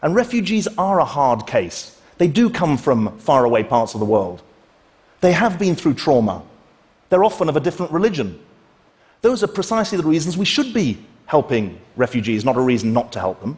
And 0.03 0.15
refugees 0.15 0.69
are 0.77 1.01
a 1.01 1.05
hard 1.05 1.47
case. 1.47 1.99
They 2.19 2.29
do 2.29 2.51
come 2.51 2.77
from 2.77 3.19
faraway 3.19 3.63
parts 3.63 3.95
of 3.95 4.01
the 4.01 4.07
world. 4.07 4.43
They 5.21 5.33
have 5.33 5.59
been 5.59 5.75
through 5.75 5.95
trauma. 5.95 6.43
They're 7.09 7.25
often 7.25 7.49
of 7.49 7.57
a 7.57 7.61
different 7.61 7.93
religion. 7.93 8.39
Those 9.23 9.43
are 9.43 9.49
precisely 9.49 9.97
the 9.97 10.07
reasons 10.07 10.37
we 10.37 10.45
should 10.45 10.73
be 10.73 10.99
helping 11.27 11.81
refugees, 11.97 12.45
not 12.45 12.57
a 12.57 12.61
reason 12.61 12.93
not 12.93 13.13
to 13.13 13.21
help 13.21 13.41
them. 13.41 13.57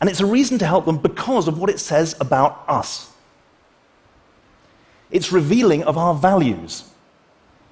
And 0.00 0.08
it's 0.08 0.20
a 0.20 0.26
reason 0.26 0.58
to 0.58 0.66
help 0.66 0.84
them 0.84 0.98
because 0.98 1.48
of 1.48 1.58
what 1.58 1.70
it 1.70 1.80
says 1.80 2.16
about 2.20 2.64
us. 2.68 3.12
It's 5.10 5.32
revealing 5.32 5.82
of 5.84 5.96
our 5.96 6.14
values. 6.14 6.84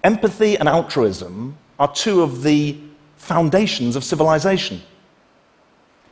Empathy 0.04 0.56
and 0.56 0.68
altruism 0.68 1.56
are 1.78 1.92
two 1.92 2.22
of 2.22 2.42
the 2.42 2.78
foundations 3.16 3.96
of 3.96 4.04
civilization. 4.04 4.80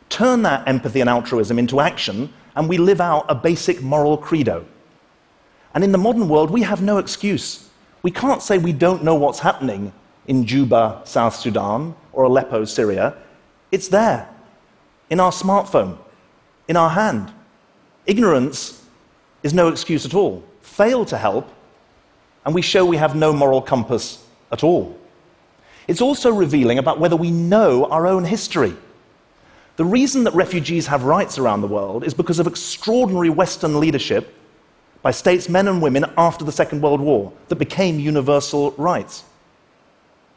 Turn 0.09 0.43
that 0.43 0.67
empathy 0.69 1.01
and 1.01 1.09
altruism 1.09 1.59
into 1.59 1.81
action, 1.81 2.33
and 2.57 2.69
we 2.69 2.79
live 2.79 3.01
out 3.01 3.25
a 3.29 3.35
basic 3.35 3.83
moral 3.83 4.17
credo. 4.17 4.67
And 5.75 5.83
in 5.83 5.93
the 5.93 5.99
modern 5.99 6.29
world, 6.29 6.51
we 6.51 6.63
have 6.63 6.83
no 6.83 6.99
excuse. 6.99 7.69
We 8.03 8.11
can't 8.11 8.43
say 8.43 8.59
we 8.59 8.73
don't 8.73 9.03
know 9.03 9.15
what's 9.15 9.41
happening 9.41 9.93
in 10.27 10.45
Juba, 10.45 11.03
South 11.05 11.35
Sudan, 11.35 11.95
or 12.13 12.25
Aleppo, 12.25 12.65
Syria. 12.65 13.17
It's 13.73 13.89
there, 13.89 14.29
in 15.11 15.21
our 15.21 15.33
smartphone, 15.33 15.99
in 16.69 16.77
our 16.77 16.91
hand. 16.91 17.33
Ignorance 18.07 18.85
is 19.43 19.53
no 19.53 19.69
excuse 19.69 20.05
at 20.07 20.15
all. 20.15 20.45
Fail 20.65 21.05
to 21.05 21.17
help, 21.17 21.49
and 22.45 22.55
we 22.55 22.63
show 22.63 22.85
we 22.85 22.97
have 22.97 23.15
no 23.15 23.33
moral 23.33 23.63
compass 23.63 24.27
at 24.51 24.65
all. 24.65 24.99
It's 25.87 26.01
also 26.01 26.33
revealing 26.33 26.79
about 26.79 26.99
whether 26.99 27.17
we 27.17 27.31
know 27.31 27.85
our 27.85 28.07
own 28.07 28.25
history. 28.25 28.75
The 29.77 29.85
reason 29.85 30.25
that 30.25 30.35
refugees 30.35 30.87
have 30.87 31.05
rights 31.05 31.39
around 31.39 31.61
the 31.61 31.69
world 31.69 32.03
is 32.03 32.15
because 32.15 32.39
of 32.39 32.47
extraordinary 32.47 33.29
Western 33.29 33.79
leadership 33.79 34.35
by 35.03 35.11
statesmen 35.11 35.69
and 35.69 35.83
women 35.83 36.07
after 36.17 36.45
the 36.45 36.53
Second 36.53 36.81
World 36.81 37.01
War 37.01 37.31
that 37.49 37.57
became 37.57 38.01
universal 38.01 38.73
rights. 38.73 39.25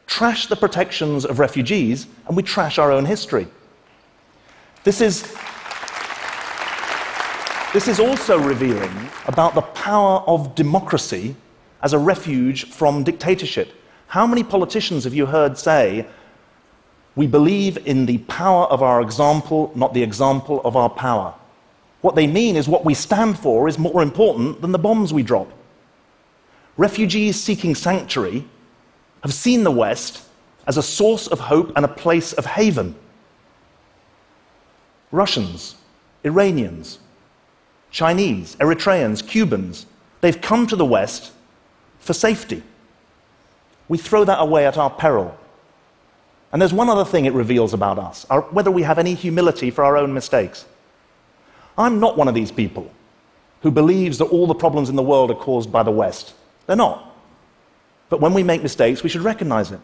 Trash 0.07 0.47
the 0.47 0.55
protections 0.55 1.25
of 1.25 1.39
refugees, 1.39 2.05
and 2.27 2.35
we 2.35 2.43
trash 2.43 2.77
our 2.77 2.91
own 2.91 3.05
history. 3.05 3.47
This 4.83 4.99
is, 5.01 5.33
this 7.77 7.87
is 7.87 7.99
also 7.99 8.39
revealing 8.39 8.91
about 9.27 9.53
the 9.53 9.61
power 9.61 10.23
of 10.25 10.55
democracy 10.55 11.35
as 11.83 11.93
a 11.93 11.99
refuge 11.99 12.71
from 12.71 13.03
dictatorship. 13.03 13.71
How 14.07 14.25
many 14.25 14.43
politicians 14.43 15.03
have 15.03 15.13
you 15.13 15.27
heard 15.27 15.59
say, 15.59 16.07
we 17.15 17.27
believe 17.27 17.77
in 17.85 18.07
the 18.07 18.17
power 18.17 18.65
of 18.65 18.81
our 18.81 18.99
example, 18.99 19.71
not 19.75 19.93
the 19.93 20.01
example 20.01 20.59
of 20.65 20.75
our 20.75 20.89
power. 20.89 21.35
What 22.01 22.15
they 22.15 22.25
mean 22.25 22.55
is 22.55 22.67
what 22.67 22.83
we 22.83 22.95
stand 22.95 23.37
for 23.37 23.67
is 23.67 23.77
more 23.77 24.01
important 24.01 24.59
than 24.59 24.71
the 24.71 24.79
bombs 24.79 25.13
we 25.13 25.21
drop. 25.21 25.53
Refugees 26.77 27.39
seeking 27.39 27.75
sanctuary 27.75 28.43
have 29.21 29.35
seen 29.35 29.63
the 29.63 29.69
West 29.69 30.23
as 30.65 30.77
a 30.77 30.81
source 30.81 31.27
of 31.27 31.41
hope 31.41 31.73
and 31.75 31.85
a 31.85 31.99
place 32.03 32.33
of 32.33 32.47
haven. 32.47 32.95
Russians, 35.11 35.75
Iranians, 36.23 36.97
Chinese, 37.91 38.55
Eritreans, 38.57 39.25
Cubans, 39.25 39.85
they've 40.21 40.41
come 40.41 40.67
to 40.67 40.75
the 40.75 40.85
West 40.85 41.31
for 41.99 42.13
safety. 42.13 42.63
We 43.87 43.97
throw 43.97 44.23
that 44.25 44.39
away 44.39 44.65
at 44.65 44.77
our 44.77 44.89
peril. 44.89 45.37
And 46.51 46.61
there's 46.61 46.73
one 46.73 46.89
other 46.89 47.05
thing 47.05 47.25
it 47.25 47.33
reveals 47.33 47.73
about 47.73 47.99
us 47.99 48.25
our, 48.29 48.41
whether 48.41 48.71
we 48.71 48.83
have 48.83 48.99
any 48.99 49.13
humility 49.13 49.69
for 49.69 49.83
our 49.83 49.97
own 49.97 50.13
mistakes. 50.13 50.65
I'm 51.77 51.99
not 51.99 52.17
one 52.17 52.27
of 52.27 52.33
these 52.33 52.51
people 52.51 52.91
who 53.61 53.71
believes 53.71 54.17
that 54.17 54.25
all 54.25 54.47
the 54.47 54.55
problems 54.55 54.89
in 54.89 54.95
the 54.95 55.03
world 55.03 55.31
are 55.31 55.35
caused 55.35 55.71
by 55.71 55.83
the 55.83 55.91
West. 55.91 56.33
They're 56.65 56.75
not. 56.75 57.15
But 58.09 58.21
when 58.21 58.33
we 58.33 58.43
make 58.43 58.63
mistakes, 58.63 59.03
we 59.03 59.09
should 59.09 59.21
recognize 59.21 59.71
it. 59.71 59.79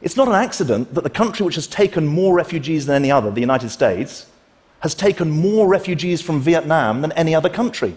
It's 0.00 0.16
not 0.16 0.28
an 0.28 0.34
accident 0.34 0.94
that 0.94 1.04
the 1.04 1.10
country 1.10 1.44
which 1.44 1.56
has 1.56 1.66
taken 1.66 2.06
more 2.06 2.34
refugees 2.34 2.86
than 2.86 2.96
any 2.96 3.10
other, 3.10 3.30
the 3.30 3.40
United 3.40 3.68
States, 3.68 4.26
has 4.80 4.94
taken 4.94 5.30
more 5.30 5.68
refugees 5.68 6.20
from 6.20 6.40
Vietnam 6.40 7.02
than 7.02 7.12
any 7.12 7.34
other 7.34 7.48
country. 7.48 7.96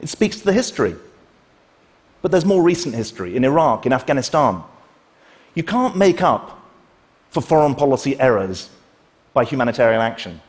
It 0.00 0.08
speaks 0.08 0.38
to 0.38 0.44
the 0.44 0.52
history. 0.52 0.96
But 2.20 2.30
there's 2.30 2.44
more 2.44 2.62
recent 2.62 2.94
history 2.94 3.36
in 3.36 3.44
Iraq, 3.44 3.86
in 3.86 3.92
Afghanistan, 3.92 4.62
you 5.54 5.62
can't 5.64 5.96
make 5.96 6.22
up 6.22 6.60
for 7.30 7.40
foreign 7.40 7.74
policy 7.74 8.18
errors 8.20 8.70
by 9.34 9.44
humanitarian 9.44 10.00
action. 10.00 10.40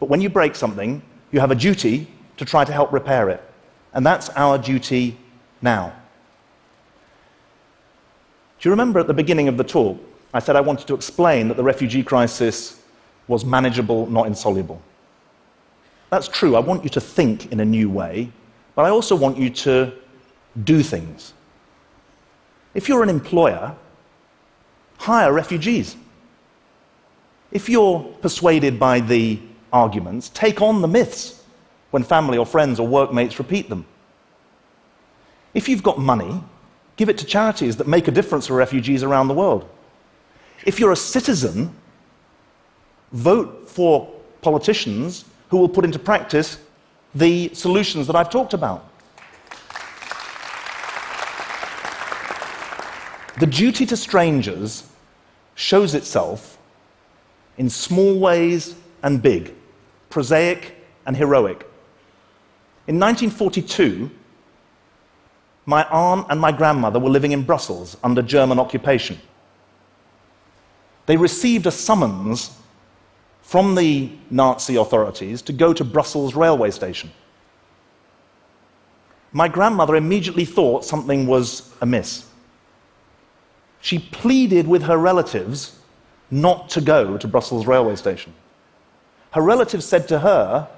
But 0.00 0.08
when 0.08 0.22
you 0.22 0.28
break 0.28 0.54
something, 0.54 1.02
you 1.32 1.40
have 1.40 1.50
a 1.50 1.54
duty 1.54 2.08
to 2.38 2.44
try 2.44 2.64
to 2.64 2.72
help 2.72 2.92
repair 2.92 3.28
it. 3.28 3.42
And 3.92 4.04
that's 4.04 4.30
our 4.30 4.56
duty 4.58 5.18
now. 5.60 5.92
Do 8.58 8.68
you 8.68 8.70
remember 8.70 9.00
at 9.00 9.06
the 9.06 9.14
beginning 9.14 9.48
of 9.48 9.56
the 9.56 9.64
talk, 9.64 9.98
I 10.32 10.38
said 10.38 10.56
I 10.56 10.62
wanted 10.62 10.86
to 10.88 10.94
explain 10.94 11.48
that 11.48 11.56
the 11.56 11.62
refugee 11.62 12.02
crisis 12.02 12.80
was 13.28 13.44
manageable, 13.44 14.06
not 14.06 14.26
insoluble? 14.26 14.80
That's 16.10 16.28
true. 16.28 16.56
I 16.56 16.60
want 16.60 16.84
you 16.84 16.90
to 16.90 17.00
think 17.00 17.50
in 17.52 17.60
a 17.60 17.64
new 17.64 17.90
way, 17.90 18.30
but 18.74 18.84
I 18.84 18.90
also 18.90 19.16
want 19.16 19.36
you 19.38 19.50
to 19.50 19.92
do 20.64 20.82
things. 20.82 21.32
If 22.74 22.88
you're 22.88 23.02
an 23.02 23.08
employer, 23.08 23.74
hire 24.98 25.32
refugees. 25.32 25.96
If 27.50 27.68
you're 27.68 28.02
persuaded 28.20 28.78
by 28.78 29.00
the 29.00 29.40
arguments, 29.72 30.28
take 30.30 30.60
on 30.60 30.82
the 30.82 30.88
myths 30.88 31.42
when 31.90 32.02
family 32.02 32.38
or 32.38 32.46
friends 32.46 32.80
or 32.80 32.86
workmates 32.86 33.38
repeat 33.38 33.68
them. 33.68 33.86
If 35.52 35.68
you've 35.68 35.82
got 35.82 35.98
money, 35.98 36.42
give 36.96 37.08
it 37.08 37.18
to 37.18 37.24
charities 37.24 37.76
that 37.76 37.86
make 37.86 38.08
a 38.08 38.10
difference 38.10 38.48
for 38.48 38.54
refugees 38.54 39.02
around 39.02 39.28
the 39.28 39.34
world. 39.34 39.68
If 40.64 40.80
you're 40.80 40.92
a 40.92 40.96
citizen, 40.96 41.74
vote 43.14 43.68
for 43.68 44.12
politicians 44.42 45.24
who 45.48 45.56
will 45.56 45.68
put 45.68 45.84
into 45.84 45.98
practice 45.98 46.58
the 47.14 47.48
solutions 47.54 48.08
that 48.08 48.16
I've 48.16 48.28
talked 48.28 48.54
about. 48.54 48.90
The 53.38 53.46
duty 53.46 53.86
to 53.86 53.96
strangers 53.96 54.88
shows 55.54 55.94
itself 55.94 56.58
in 57.56 57.70
small 57.70 58.18
ways 58.18 58.74
and 59.02 59.22
big, 59.22 59.54
prosaic 60.10 60.74
and 61.06 61.16
heroic. 61.16 61.60
In 62.86 62.98
1942, 62.98 64.10
my 65.66 65.84
aunt 65.88 66.26
and 66.30 66.40
my 66.40 66.50
grandmother 66.50 66.98
were 66.98 67.10
living 67.10 67.32
in 67.32 67.42
Brussels 67.42 67.96
under 68.02 68.22
German 68.22 68.58
occupation. 68.58 69.18
They 71.06 71.16
received 71.16 71.66
a 71.66 71.70
summons 71.70 72.50
from 73.44 73.76
the 73.76 74.10
Nazi 74.30 74.74
authorities 74.74 75.40
to 75.42 75.52
go 75.52 75.72
to 75.72 75.84
Brussels 75.84 76.34
railway 76.34 76.72
station. 76.72 77.12
My 79.30 79.46
grandmother 79.46 79.94
immediately 79.94 80.44
thought 80.44 80.84
something 80.84 81.28
was 81.28 81.72
amiss 81.80 82.26
she 83.84 83.98
pleaded 83.98 84.66
with 84.66 84.84
her 84.84 84.96
relatives 84.96 85.78
not 86.30 86.70
to 86.70 86.80
go 86.80 87.18
to 87.18 87.28
Brussels 87.28 87.66
railway 87.66 87.96
station. 87.96 88.32
Her 89.32 89.42
relatives 89.42 89.84
said 89.84 90.08
to 90.08 90.20
her, 90.20 90.70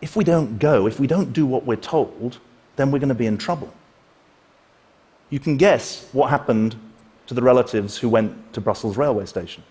If 0.00 0.16
we 0.16 0.24
don't 0.24 0.58
go, 0.58 0.88
if 0.88 0.98
we 0.98 1.06
don't 1.06 1.32
do 1.32 1.46
what 1.46 1.64
we're 1.64 1.76
told, 1.76 2.38
then 2.74 2.90
we're 2.90 2.98
going 2.98 3.10
to 3.10 3.14
be 3.14 3.26
in 3.26 3.38
trouble. 3.38 3.72
You 5.28 5.38
can 5.38 5.56
guess 5.56 6.08
what 6.10 6.30
happened 6.30 6.74
to 7.28 7.34
the 7.34 7.42
relatives 7.42 7.96
who 7.96 8.08
went 8.08 8.52
to 8.54 8.60
Brussels 8.60 8.96
railway 8.96 9.26
station. 9.26 9.62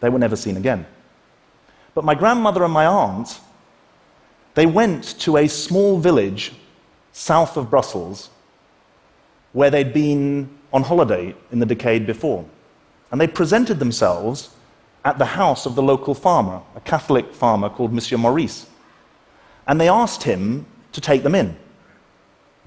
They 0.00 0.08
were 0.08 0.18
never 0.18 0.36
seen 0.36 0.56
again. 0.56 0.86
But 1.94 2.04
my 2.04 2.14
grandmother 2.14 2.64
and 2.64 2.72
my 2.72 2.86
aunt, 2.86 3.40
they 4.54 4.66
went 4.66 5.18
to 5.20 5.36
a 5.36 5.48
small 5.48 5.98
village 5.98 6.52
south 7.12 7.56
of 7.56 7.70
Brussels 7.70 8.30
where 9.52 9.70
they'd 9.70 9.92
been 9.92 10.48
on 10.72 10.82
holiday 10.82 11.34
in 11.50 11.58
the 11.58 11.66
decade 11.66 12.06
before. 12.06 12.44
And 13.10 13.20
they 13.20 13.26
presented 13.26 13.78
themselves 13.78 14.50
at 15.04 15.18
the 15.18 15.24
house 15.24 15.66
of 15.66 15.74
the 15.74 15.82
local 15.82 16.14
farmer, 16.14 16.60
a 16.76 16.80
Catholic 16.80 17.32
farmer 17.32 17.68
called 17.68 17.92
Monsieur 17.92 18.18
Maurice. 18.18 18.66
And 19.66 19.80
they 19.80 19.88
asked 19.88 20.22
him 20.22 20.66
to 20.92 21.00
take 21.00 21.22
them 21.22 21.34
in. 21.34 21.56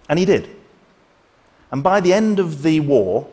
And 0.10 0.18
he 0.18 0.26
did. 0.26 0.50
And 1.72 1.84
by 1.84 2.02
the 2.02 2.14
end 2.14 2.40
of 2.40 2.64
the 2.64 2.80
war, 2.82 3.30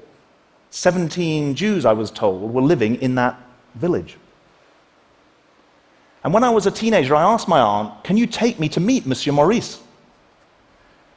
17 0.70 1.54
Jews, 1.54 1.84
I 1.84 1.92
was 1.92 2.10
told, 2.10 2.52
were 2.52 2.62
living 2.62 2.96
in 2.96 3.14
that 3.16 3.40
village. 3.78 4.16
And 6.24 6.34
when 6.34 6.44
I 6.44 6.50
was 6.50 6.66
a 6.66 6.70
teenager, 6.70 7.14
I 7.14 7.22
asked 7.22 7.48
my 7.48 7.60
aunt, 7.60 8.04
Can 8.04 8.16
you 8.16 8.26
take 8.26 8.58
me 8.58 8.68
to 8.70 8.80
meet 8.80 9.06
Monsieur 9.06 9.32
Maurice? 9.32 9.80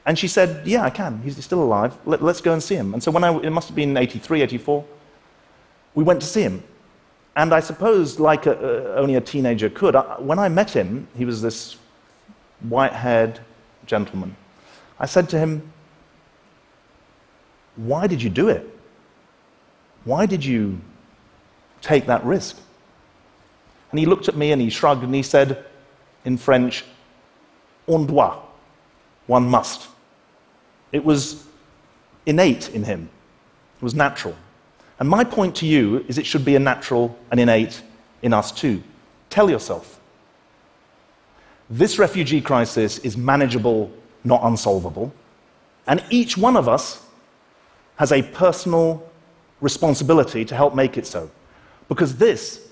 And 0.06 0.18
she 0.18 0.28
said, 0.28 0.66
Yeah, 0.66 0.84
I 0.84 0.90
can. 0.90 1.22
He's 1.22 1.44
still 1.44 1.62
alive. 1.62 1.98
Let, 2.06 2.22
us 2.22 2.42
go 2.42 2.54
and 2.54 2.62
see 2.62 2.76
him. 2.76 2.94
And 2.94 3.04
so 3.04 3.12
when 3.12 3.24
I, 3.24 3.36
it 3.40 3.50
must 3.50 3.68
have 3.68 3.76
been 3.76 3.98
83, 3.98 4.42
84, 4.42 4.86
we 5.96 6.04
went 6.04 6.22
to 6.22 6.28
see 6.28 6.42
him. 6.42 6.64
And 7.36 7.54
I 7.54 7.60
suppose, 7.60 8.20
like 8.20 8.46
a, 8.46 8.96
only 8.96 9.16
a 9.16 9.22
teenager 9.22 9.70
could, 9.70 9.96
I, 9.96 10.20
when 10.20 10.38
I 10.38 10.50
met 10.50 10.70
him, 10.70 11.08
he 11.16 11.26
was 11.26 11.42
this 11.42 11.78
white 12.62 12.94
haired 12.94 13.40
gentleman. 13.86 14.36
I 15.00 15.06
said 15.06 15.30
to 15.30 15.40
him, 15.40 15.72
Why 17.76 18.08
did 18.08 18.22
you 18.22 18.30
do 18.30 18.50
it? 18.50 18.68
Why 20.04 20.26
did 20.26 20.44
you 20.44 20.80
take 21.82 22.06
that 22.08 22.24
risk? 22.24 22.58
And 23.92 24.00
he 24.00 24.06
looked 24.06 24.28
at 24.28 24.36
me 24.36 24.52
and 24.52 24.62
he 24.62 24.70
shrugged 24.70 25.04
and 25.04 25.14
he 25.14 25.24
said 25.24 25.66
in 26.24 26.38
French, 26.38 26.84
On 27.88 28.06
doit, 28.06 28.40
one 29.28 29.50
must. 29.50 29.90
It 30.92 31.04
was 31.04 31.46
innate 32.26 32.70
in 32.70 32.84
him, 32.84 33.10
it 33.80 33.84
was 33.84 33.96
natural. 33.96 34.36
And 35.00 35.10
my 35.10 35.24
point 35.24 35.56
to 35.58 35.66
you 35.66 36.06
is 36.08 36.18
it 36.18 36.28
should 36.28 36.46
be 36.46 36.56
a 36.56 36.60
natural 36.60 37.18
and 37.32 37.40
innate 37.40 37.82
in 38.22 38.34
us 38.34 38.52
too. 38.52 38.84
Tell 39.30 39.50
yourself 39.50 40.00
this 41.72 41.98
refugee 41.98 42.42
crisis 42.42 43.00
is 43.00 43.16
manageable, 43.16 43.90
not 44.26 44.42
unsolvable. 44.44 45.14
And 45.88 46.04
each 46.10 46.38
one 46.38 46.58
of 46.58 46.68
us 46.68 47.02
has 47.96 48.12
a 48.12 48.22
personal 48.22 49.10
responsibility 49.62 50.44
to 50.44 50.56
help 50.56 50.76
make 50.76 50.98
it 50.98 51.08
so. 51.08 51.32
Because 51.88 52.16
this 52.16 52.70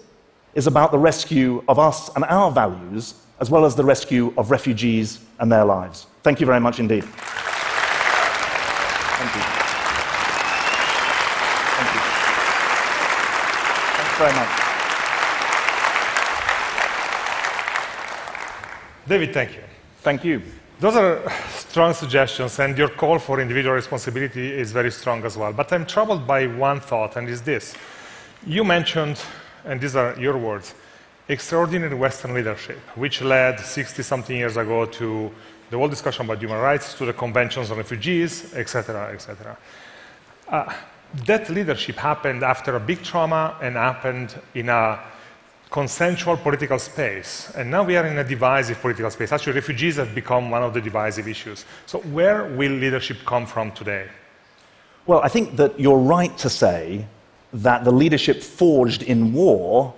is 0.54 0.68
about 0.68 0.92
the 0.92 0.98
rescue 0.98 1.64
of 1.68 1.80
us 1.80 2.10
and 2.16 2.26
our 2.26 2.52
values, 2.52 3.16
as 3.40 3.50
well 3.50 3.66
as 3.66 3.76
the 3.76 3.84
rescue 3.84 4.34
of 4.38 4.52
refugees 4.52 5.20
and 5.40 5.52
their 5.52 5.66
lives. 5.66 6.08
Thank 6.24 6.40
you 6.40 6.46
very 6.46 6.60
much 6.60 6.80
indeed. 6.80 7.04
Thank 9.20 9.36
you. 9.36 9.42
Thank 11.78 11.94
you. 11.96 12.02
Thanks 13.98 14.18
very 14.18 14.34
much. 14.34 14.50
David, 19.08 19.34
thank 19.34 19.54
you. 19.56 19.64
Thank 20.02 20.24
you. 20.24 20.42
Those 20.80 20.96
are 20.96 21.22
strong 21.50 21.94
suggestions, 21.94 22.60
and 22.60 22.78
your 22.78 22.90
call 22.90 23.20
for 23.20 23.42
individual 23.42 23.76
responsibility 23.76 24.52
is 24.52 24.72
very 24.72 24.92
strong 24.92 25.24
as 25.26 25.36
well. 25.36 25.52
But 25.52 25.74
I'm 25.74 25.86
troubled 25.86 26.26
by 26.26 26.48
one 26.48 26.80
thought, 26.80 27.16
and 27.18 27.28
is 27.28 27.42
this. 27.42 27.76
You 28.48 28.64
mentioned, 28.64 29.22
and 29.66 29.82
these 29.82 29.96
are 29.96 30.18
your 30.18 30.38
words, 30.38 30.74
extraordinary 31.28 31.94
Western 31.94 32.34
leadership, 32.34 32.80
which 32.96 33.22
led 33.22 33.60
60 33.60 34.02
something 34.02 34.36
years 34.36 34.56
ago 34.56 34.86
to 34.86 35.30
the 35.70 35.78
whole 35.78 35.90
discussion 35.90 36.26
about 36.26 36.40
human 36.40 36.58
rights, 36.58 36.94
to 36.96 37.06
the 37.06 37.14
conventions 37.14 37.70
on 37.70 37.78
refugees, 37.78 38.54
etc., 38.54 39.12
etc. 39.14 39.58
Uh, 40.48 40.74
that 41.26 41.50
leadership 41.50 41.98
happened 41.98 42.44
after 42.44 42.76
a 42.76 42.80
big 42.80 43.04
trauma 43.04 43.58
and 43.62 43.76
happened 43.76 44.40
in 44.56 44.70
a 44.70 45.00
consensual 45.70 46.38
political 46.38 46.80
space. 46.80 47.52
And 47.56 47.70
now 47.70 47.84
we 47.84 47.98
are 47.98 48.06
in 48.08 48.18
a 48.18 48.24
divisive 48.24 48.80
political 48.80 49.12
space. 49.12 49.32
Actually, 49.32 49.54
refugees 49.54 49.98
have 49.98 50.16
become 50.16 50.50
one 50.50 50.64
of 50.64 50.74
the 50.74 50.82
divisive 50.82 51.28
issues. 51.28 51.66
So, 51.86 52.00
where 52.00 52.46
will 52.46 52.72
leadership 52.72 53.18
come 53.26 53.46
from 53.46 53.72
today? 53.74 54.08
Well, 55.06 55.20
I 55.24 55.28
think 55.28 55.58
that 55.58 55.80
you're 55.80 55.98
right 55.98 56.36
to 56.38 56.50
say 56.50 57.06
that 57.54 57.84
the 57.84 57.92
leadership 57.92 58.42
forged 58.42 59.04
in 59.04 59.34
war 59.34 59.94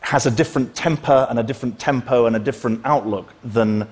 has 0.00 0.26
a 0.26 0.30
different 0.30 0.74
temper 0.74 1.26
and 1.28 1.38
a 1.38 1.42
different 1.42 1.78
tempo 1.78 2.26
and 2.26 2.36
a 2.36 2.38
different 2.38 2.80
outlook 2.84 3.34
than 3.44 3.86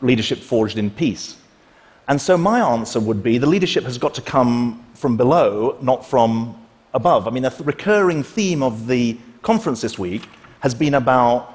leadership 0.00 0.38
forged 0.38 0.78
in 0.78 0.90
peace. 0.90 1.36
And 2.08 2.20
so 2.20 2.38
my 2.38 2.60
answer 2.60 3.00
would 3.00 3.22
be 3.22 3.38
the 3.38 3.46
leadership 3.46 3.84
has 3.84 3.98
got 3.98 4.14
to 4.14 4.22
come 4.22 4.84
from 4.94 5.16
below, 5.16 5.76
not 5.80 6.06
from 6.06 6.56
above. 6.94 7.26
I 7.26 7.30
mean, 7.30 7.44
a 7.44 7.50
th- 7.50 7.66
recurring 7.66 8.22
theme 8.22 8.62
of 8.62 8.86
the 8.86 9.18
conference 9.42 9.80
this 9.80 9.98
week 9.98 10.28
has 10.60 10.74
been 10.74 10.94
about 10.94 11.54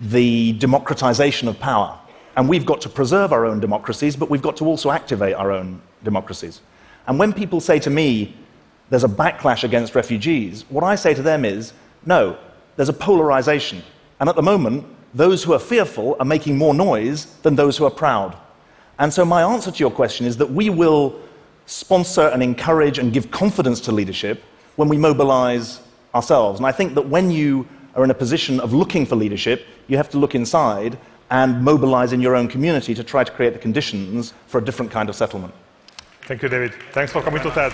the 0.00 0.54
democratization 0.54 1.46
of 1.48 1.58
power. 1.60 1.98
And 2.36 2.48
we've 2.48 2.64
got 2.64 2.80
to 2.80 2.88
preserve 2.88 3.32
our 3.32 3.44
own 3.44 3.60
democracies, 3.60 4.16
but 4.16 4.30
we've 4.30 4.42
got 4.42 4.56
to 4.56 4.64
also 4.64 4.90
activate 4.90 5.34
our 5.34 5.52
own 5.52 5.80
democracies. 6.02 6.62
And 7.06 7.18
when 7.18 7.32
people 7.32 7.60
say 7.60 7.78
to 7.80 7.90
me, 7.90 8.34
there's 8.90 9.04
a 9.04 9.08
backlash 9.08 9.64
against 9.64 9.94
refugees, 9.94 10.64
what 10.68 10.84
I 10.84 10.94
say 10.94 11.14
to 11.14 11.22
them 11.22 11.44
is, 11.44 11.72
no, 12.04 12.36
there's 12.76 12.88
a 12.88 12.94
polarization. 12.94 13.82
And 14.20 14.28
at 14.28 14.36
the 14.36 14.42
moment, 14.42 14.86
those 15.14 15.42
who 15.42 15.52
are 15.52 15.58
fearful 15.58 16.16
are 16.18 16.24
making 16.24 16.56
more 16.56 16.74
noise 16.74 17.26
than 17.42 17.56
those 17.56 17.76
who 17.76 17.84
are 17.84 17.90
proud. 17.90 18.36
And 18.98 19.12
so, 19.12 19.24
my 19.24 19.42
answer 19.42 19.70
to 19.70 19.78
your 19.78 19.90
question 19.90 20.26
is 20.26 20.36
that 20.36 20.50
we 20.50 20.70
will 20.70 21.18
sponsor 21.66 22.28
and 22.28 22.42
encourage 22.42 22.98
and 22.98 23.12
give 23.12 23.30
confidence 23.30 23.80
to 23.80 23.92
leadership 23.92 24.42
when 24.76 24.88
we 24.88 24.96
mobilize 24.96 25.80
ourselves. 26.14 26.60
And 26.60 26.66
I 26.66 26.72
think 26.72 26.94
that 26.94 27.08
when 27.08 27.30
you 27.30 27.66
are 27.94 28.04
in 28.04 28.10
a 28.10 28.14
position 28.14 28.60
of 28.60 28.72
looking 28.72 29.06
for 29.06 29.16
leadership, 29.16 29.66
you 29.88 29.96
have 29.96 30.08
to 30.10 30.18
look 30.18 30.34
inside 30.34 30.98
and 31.30 31.62
mobilize 31.62 32.12
in 32.12 32.20
your 32.20 32.36
own 32.36 32.48
community 32.48 32.94
to 32.94 33.02
try 33.02 33.24
to 33.24 33.32
create 33.32 33.52
the 33.54 33.58
conditions 33.58 34.34
for 34.46 34.58
a 34.58 34.64
different 34.64 34.90
kind 34.90 35.08
of 35.08 35.16
settlement. 35.16 35.52
Thank 36.22 36.42
you, 36.42 36.48
David. 36.48 36.74
Thanks 36.92 37.12
for 37.12 37.22
coming 37.22 37.42
to 37.42 37.50
TED. 37.50 37.72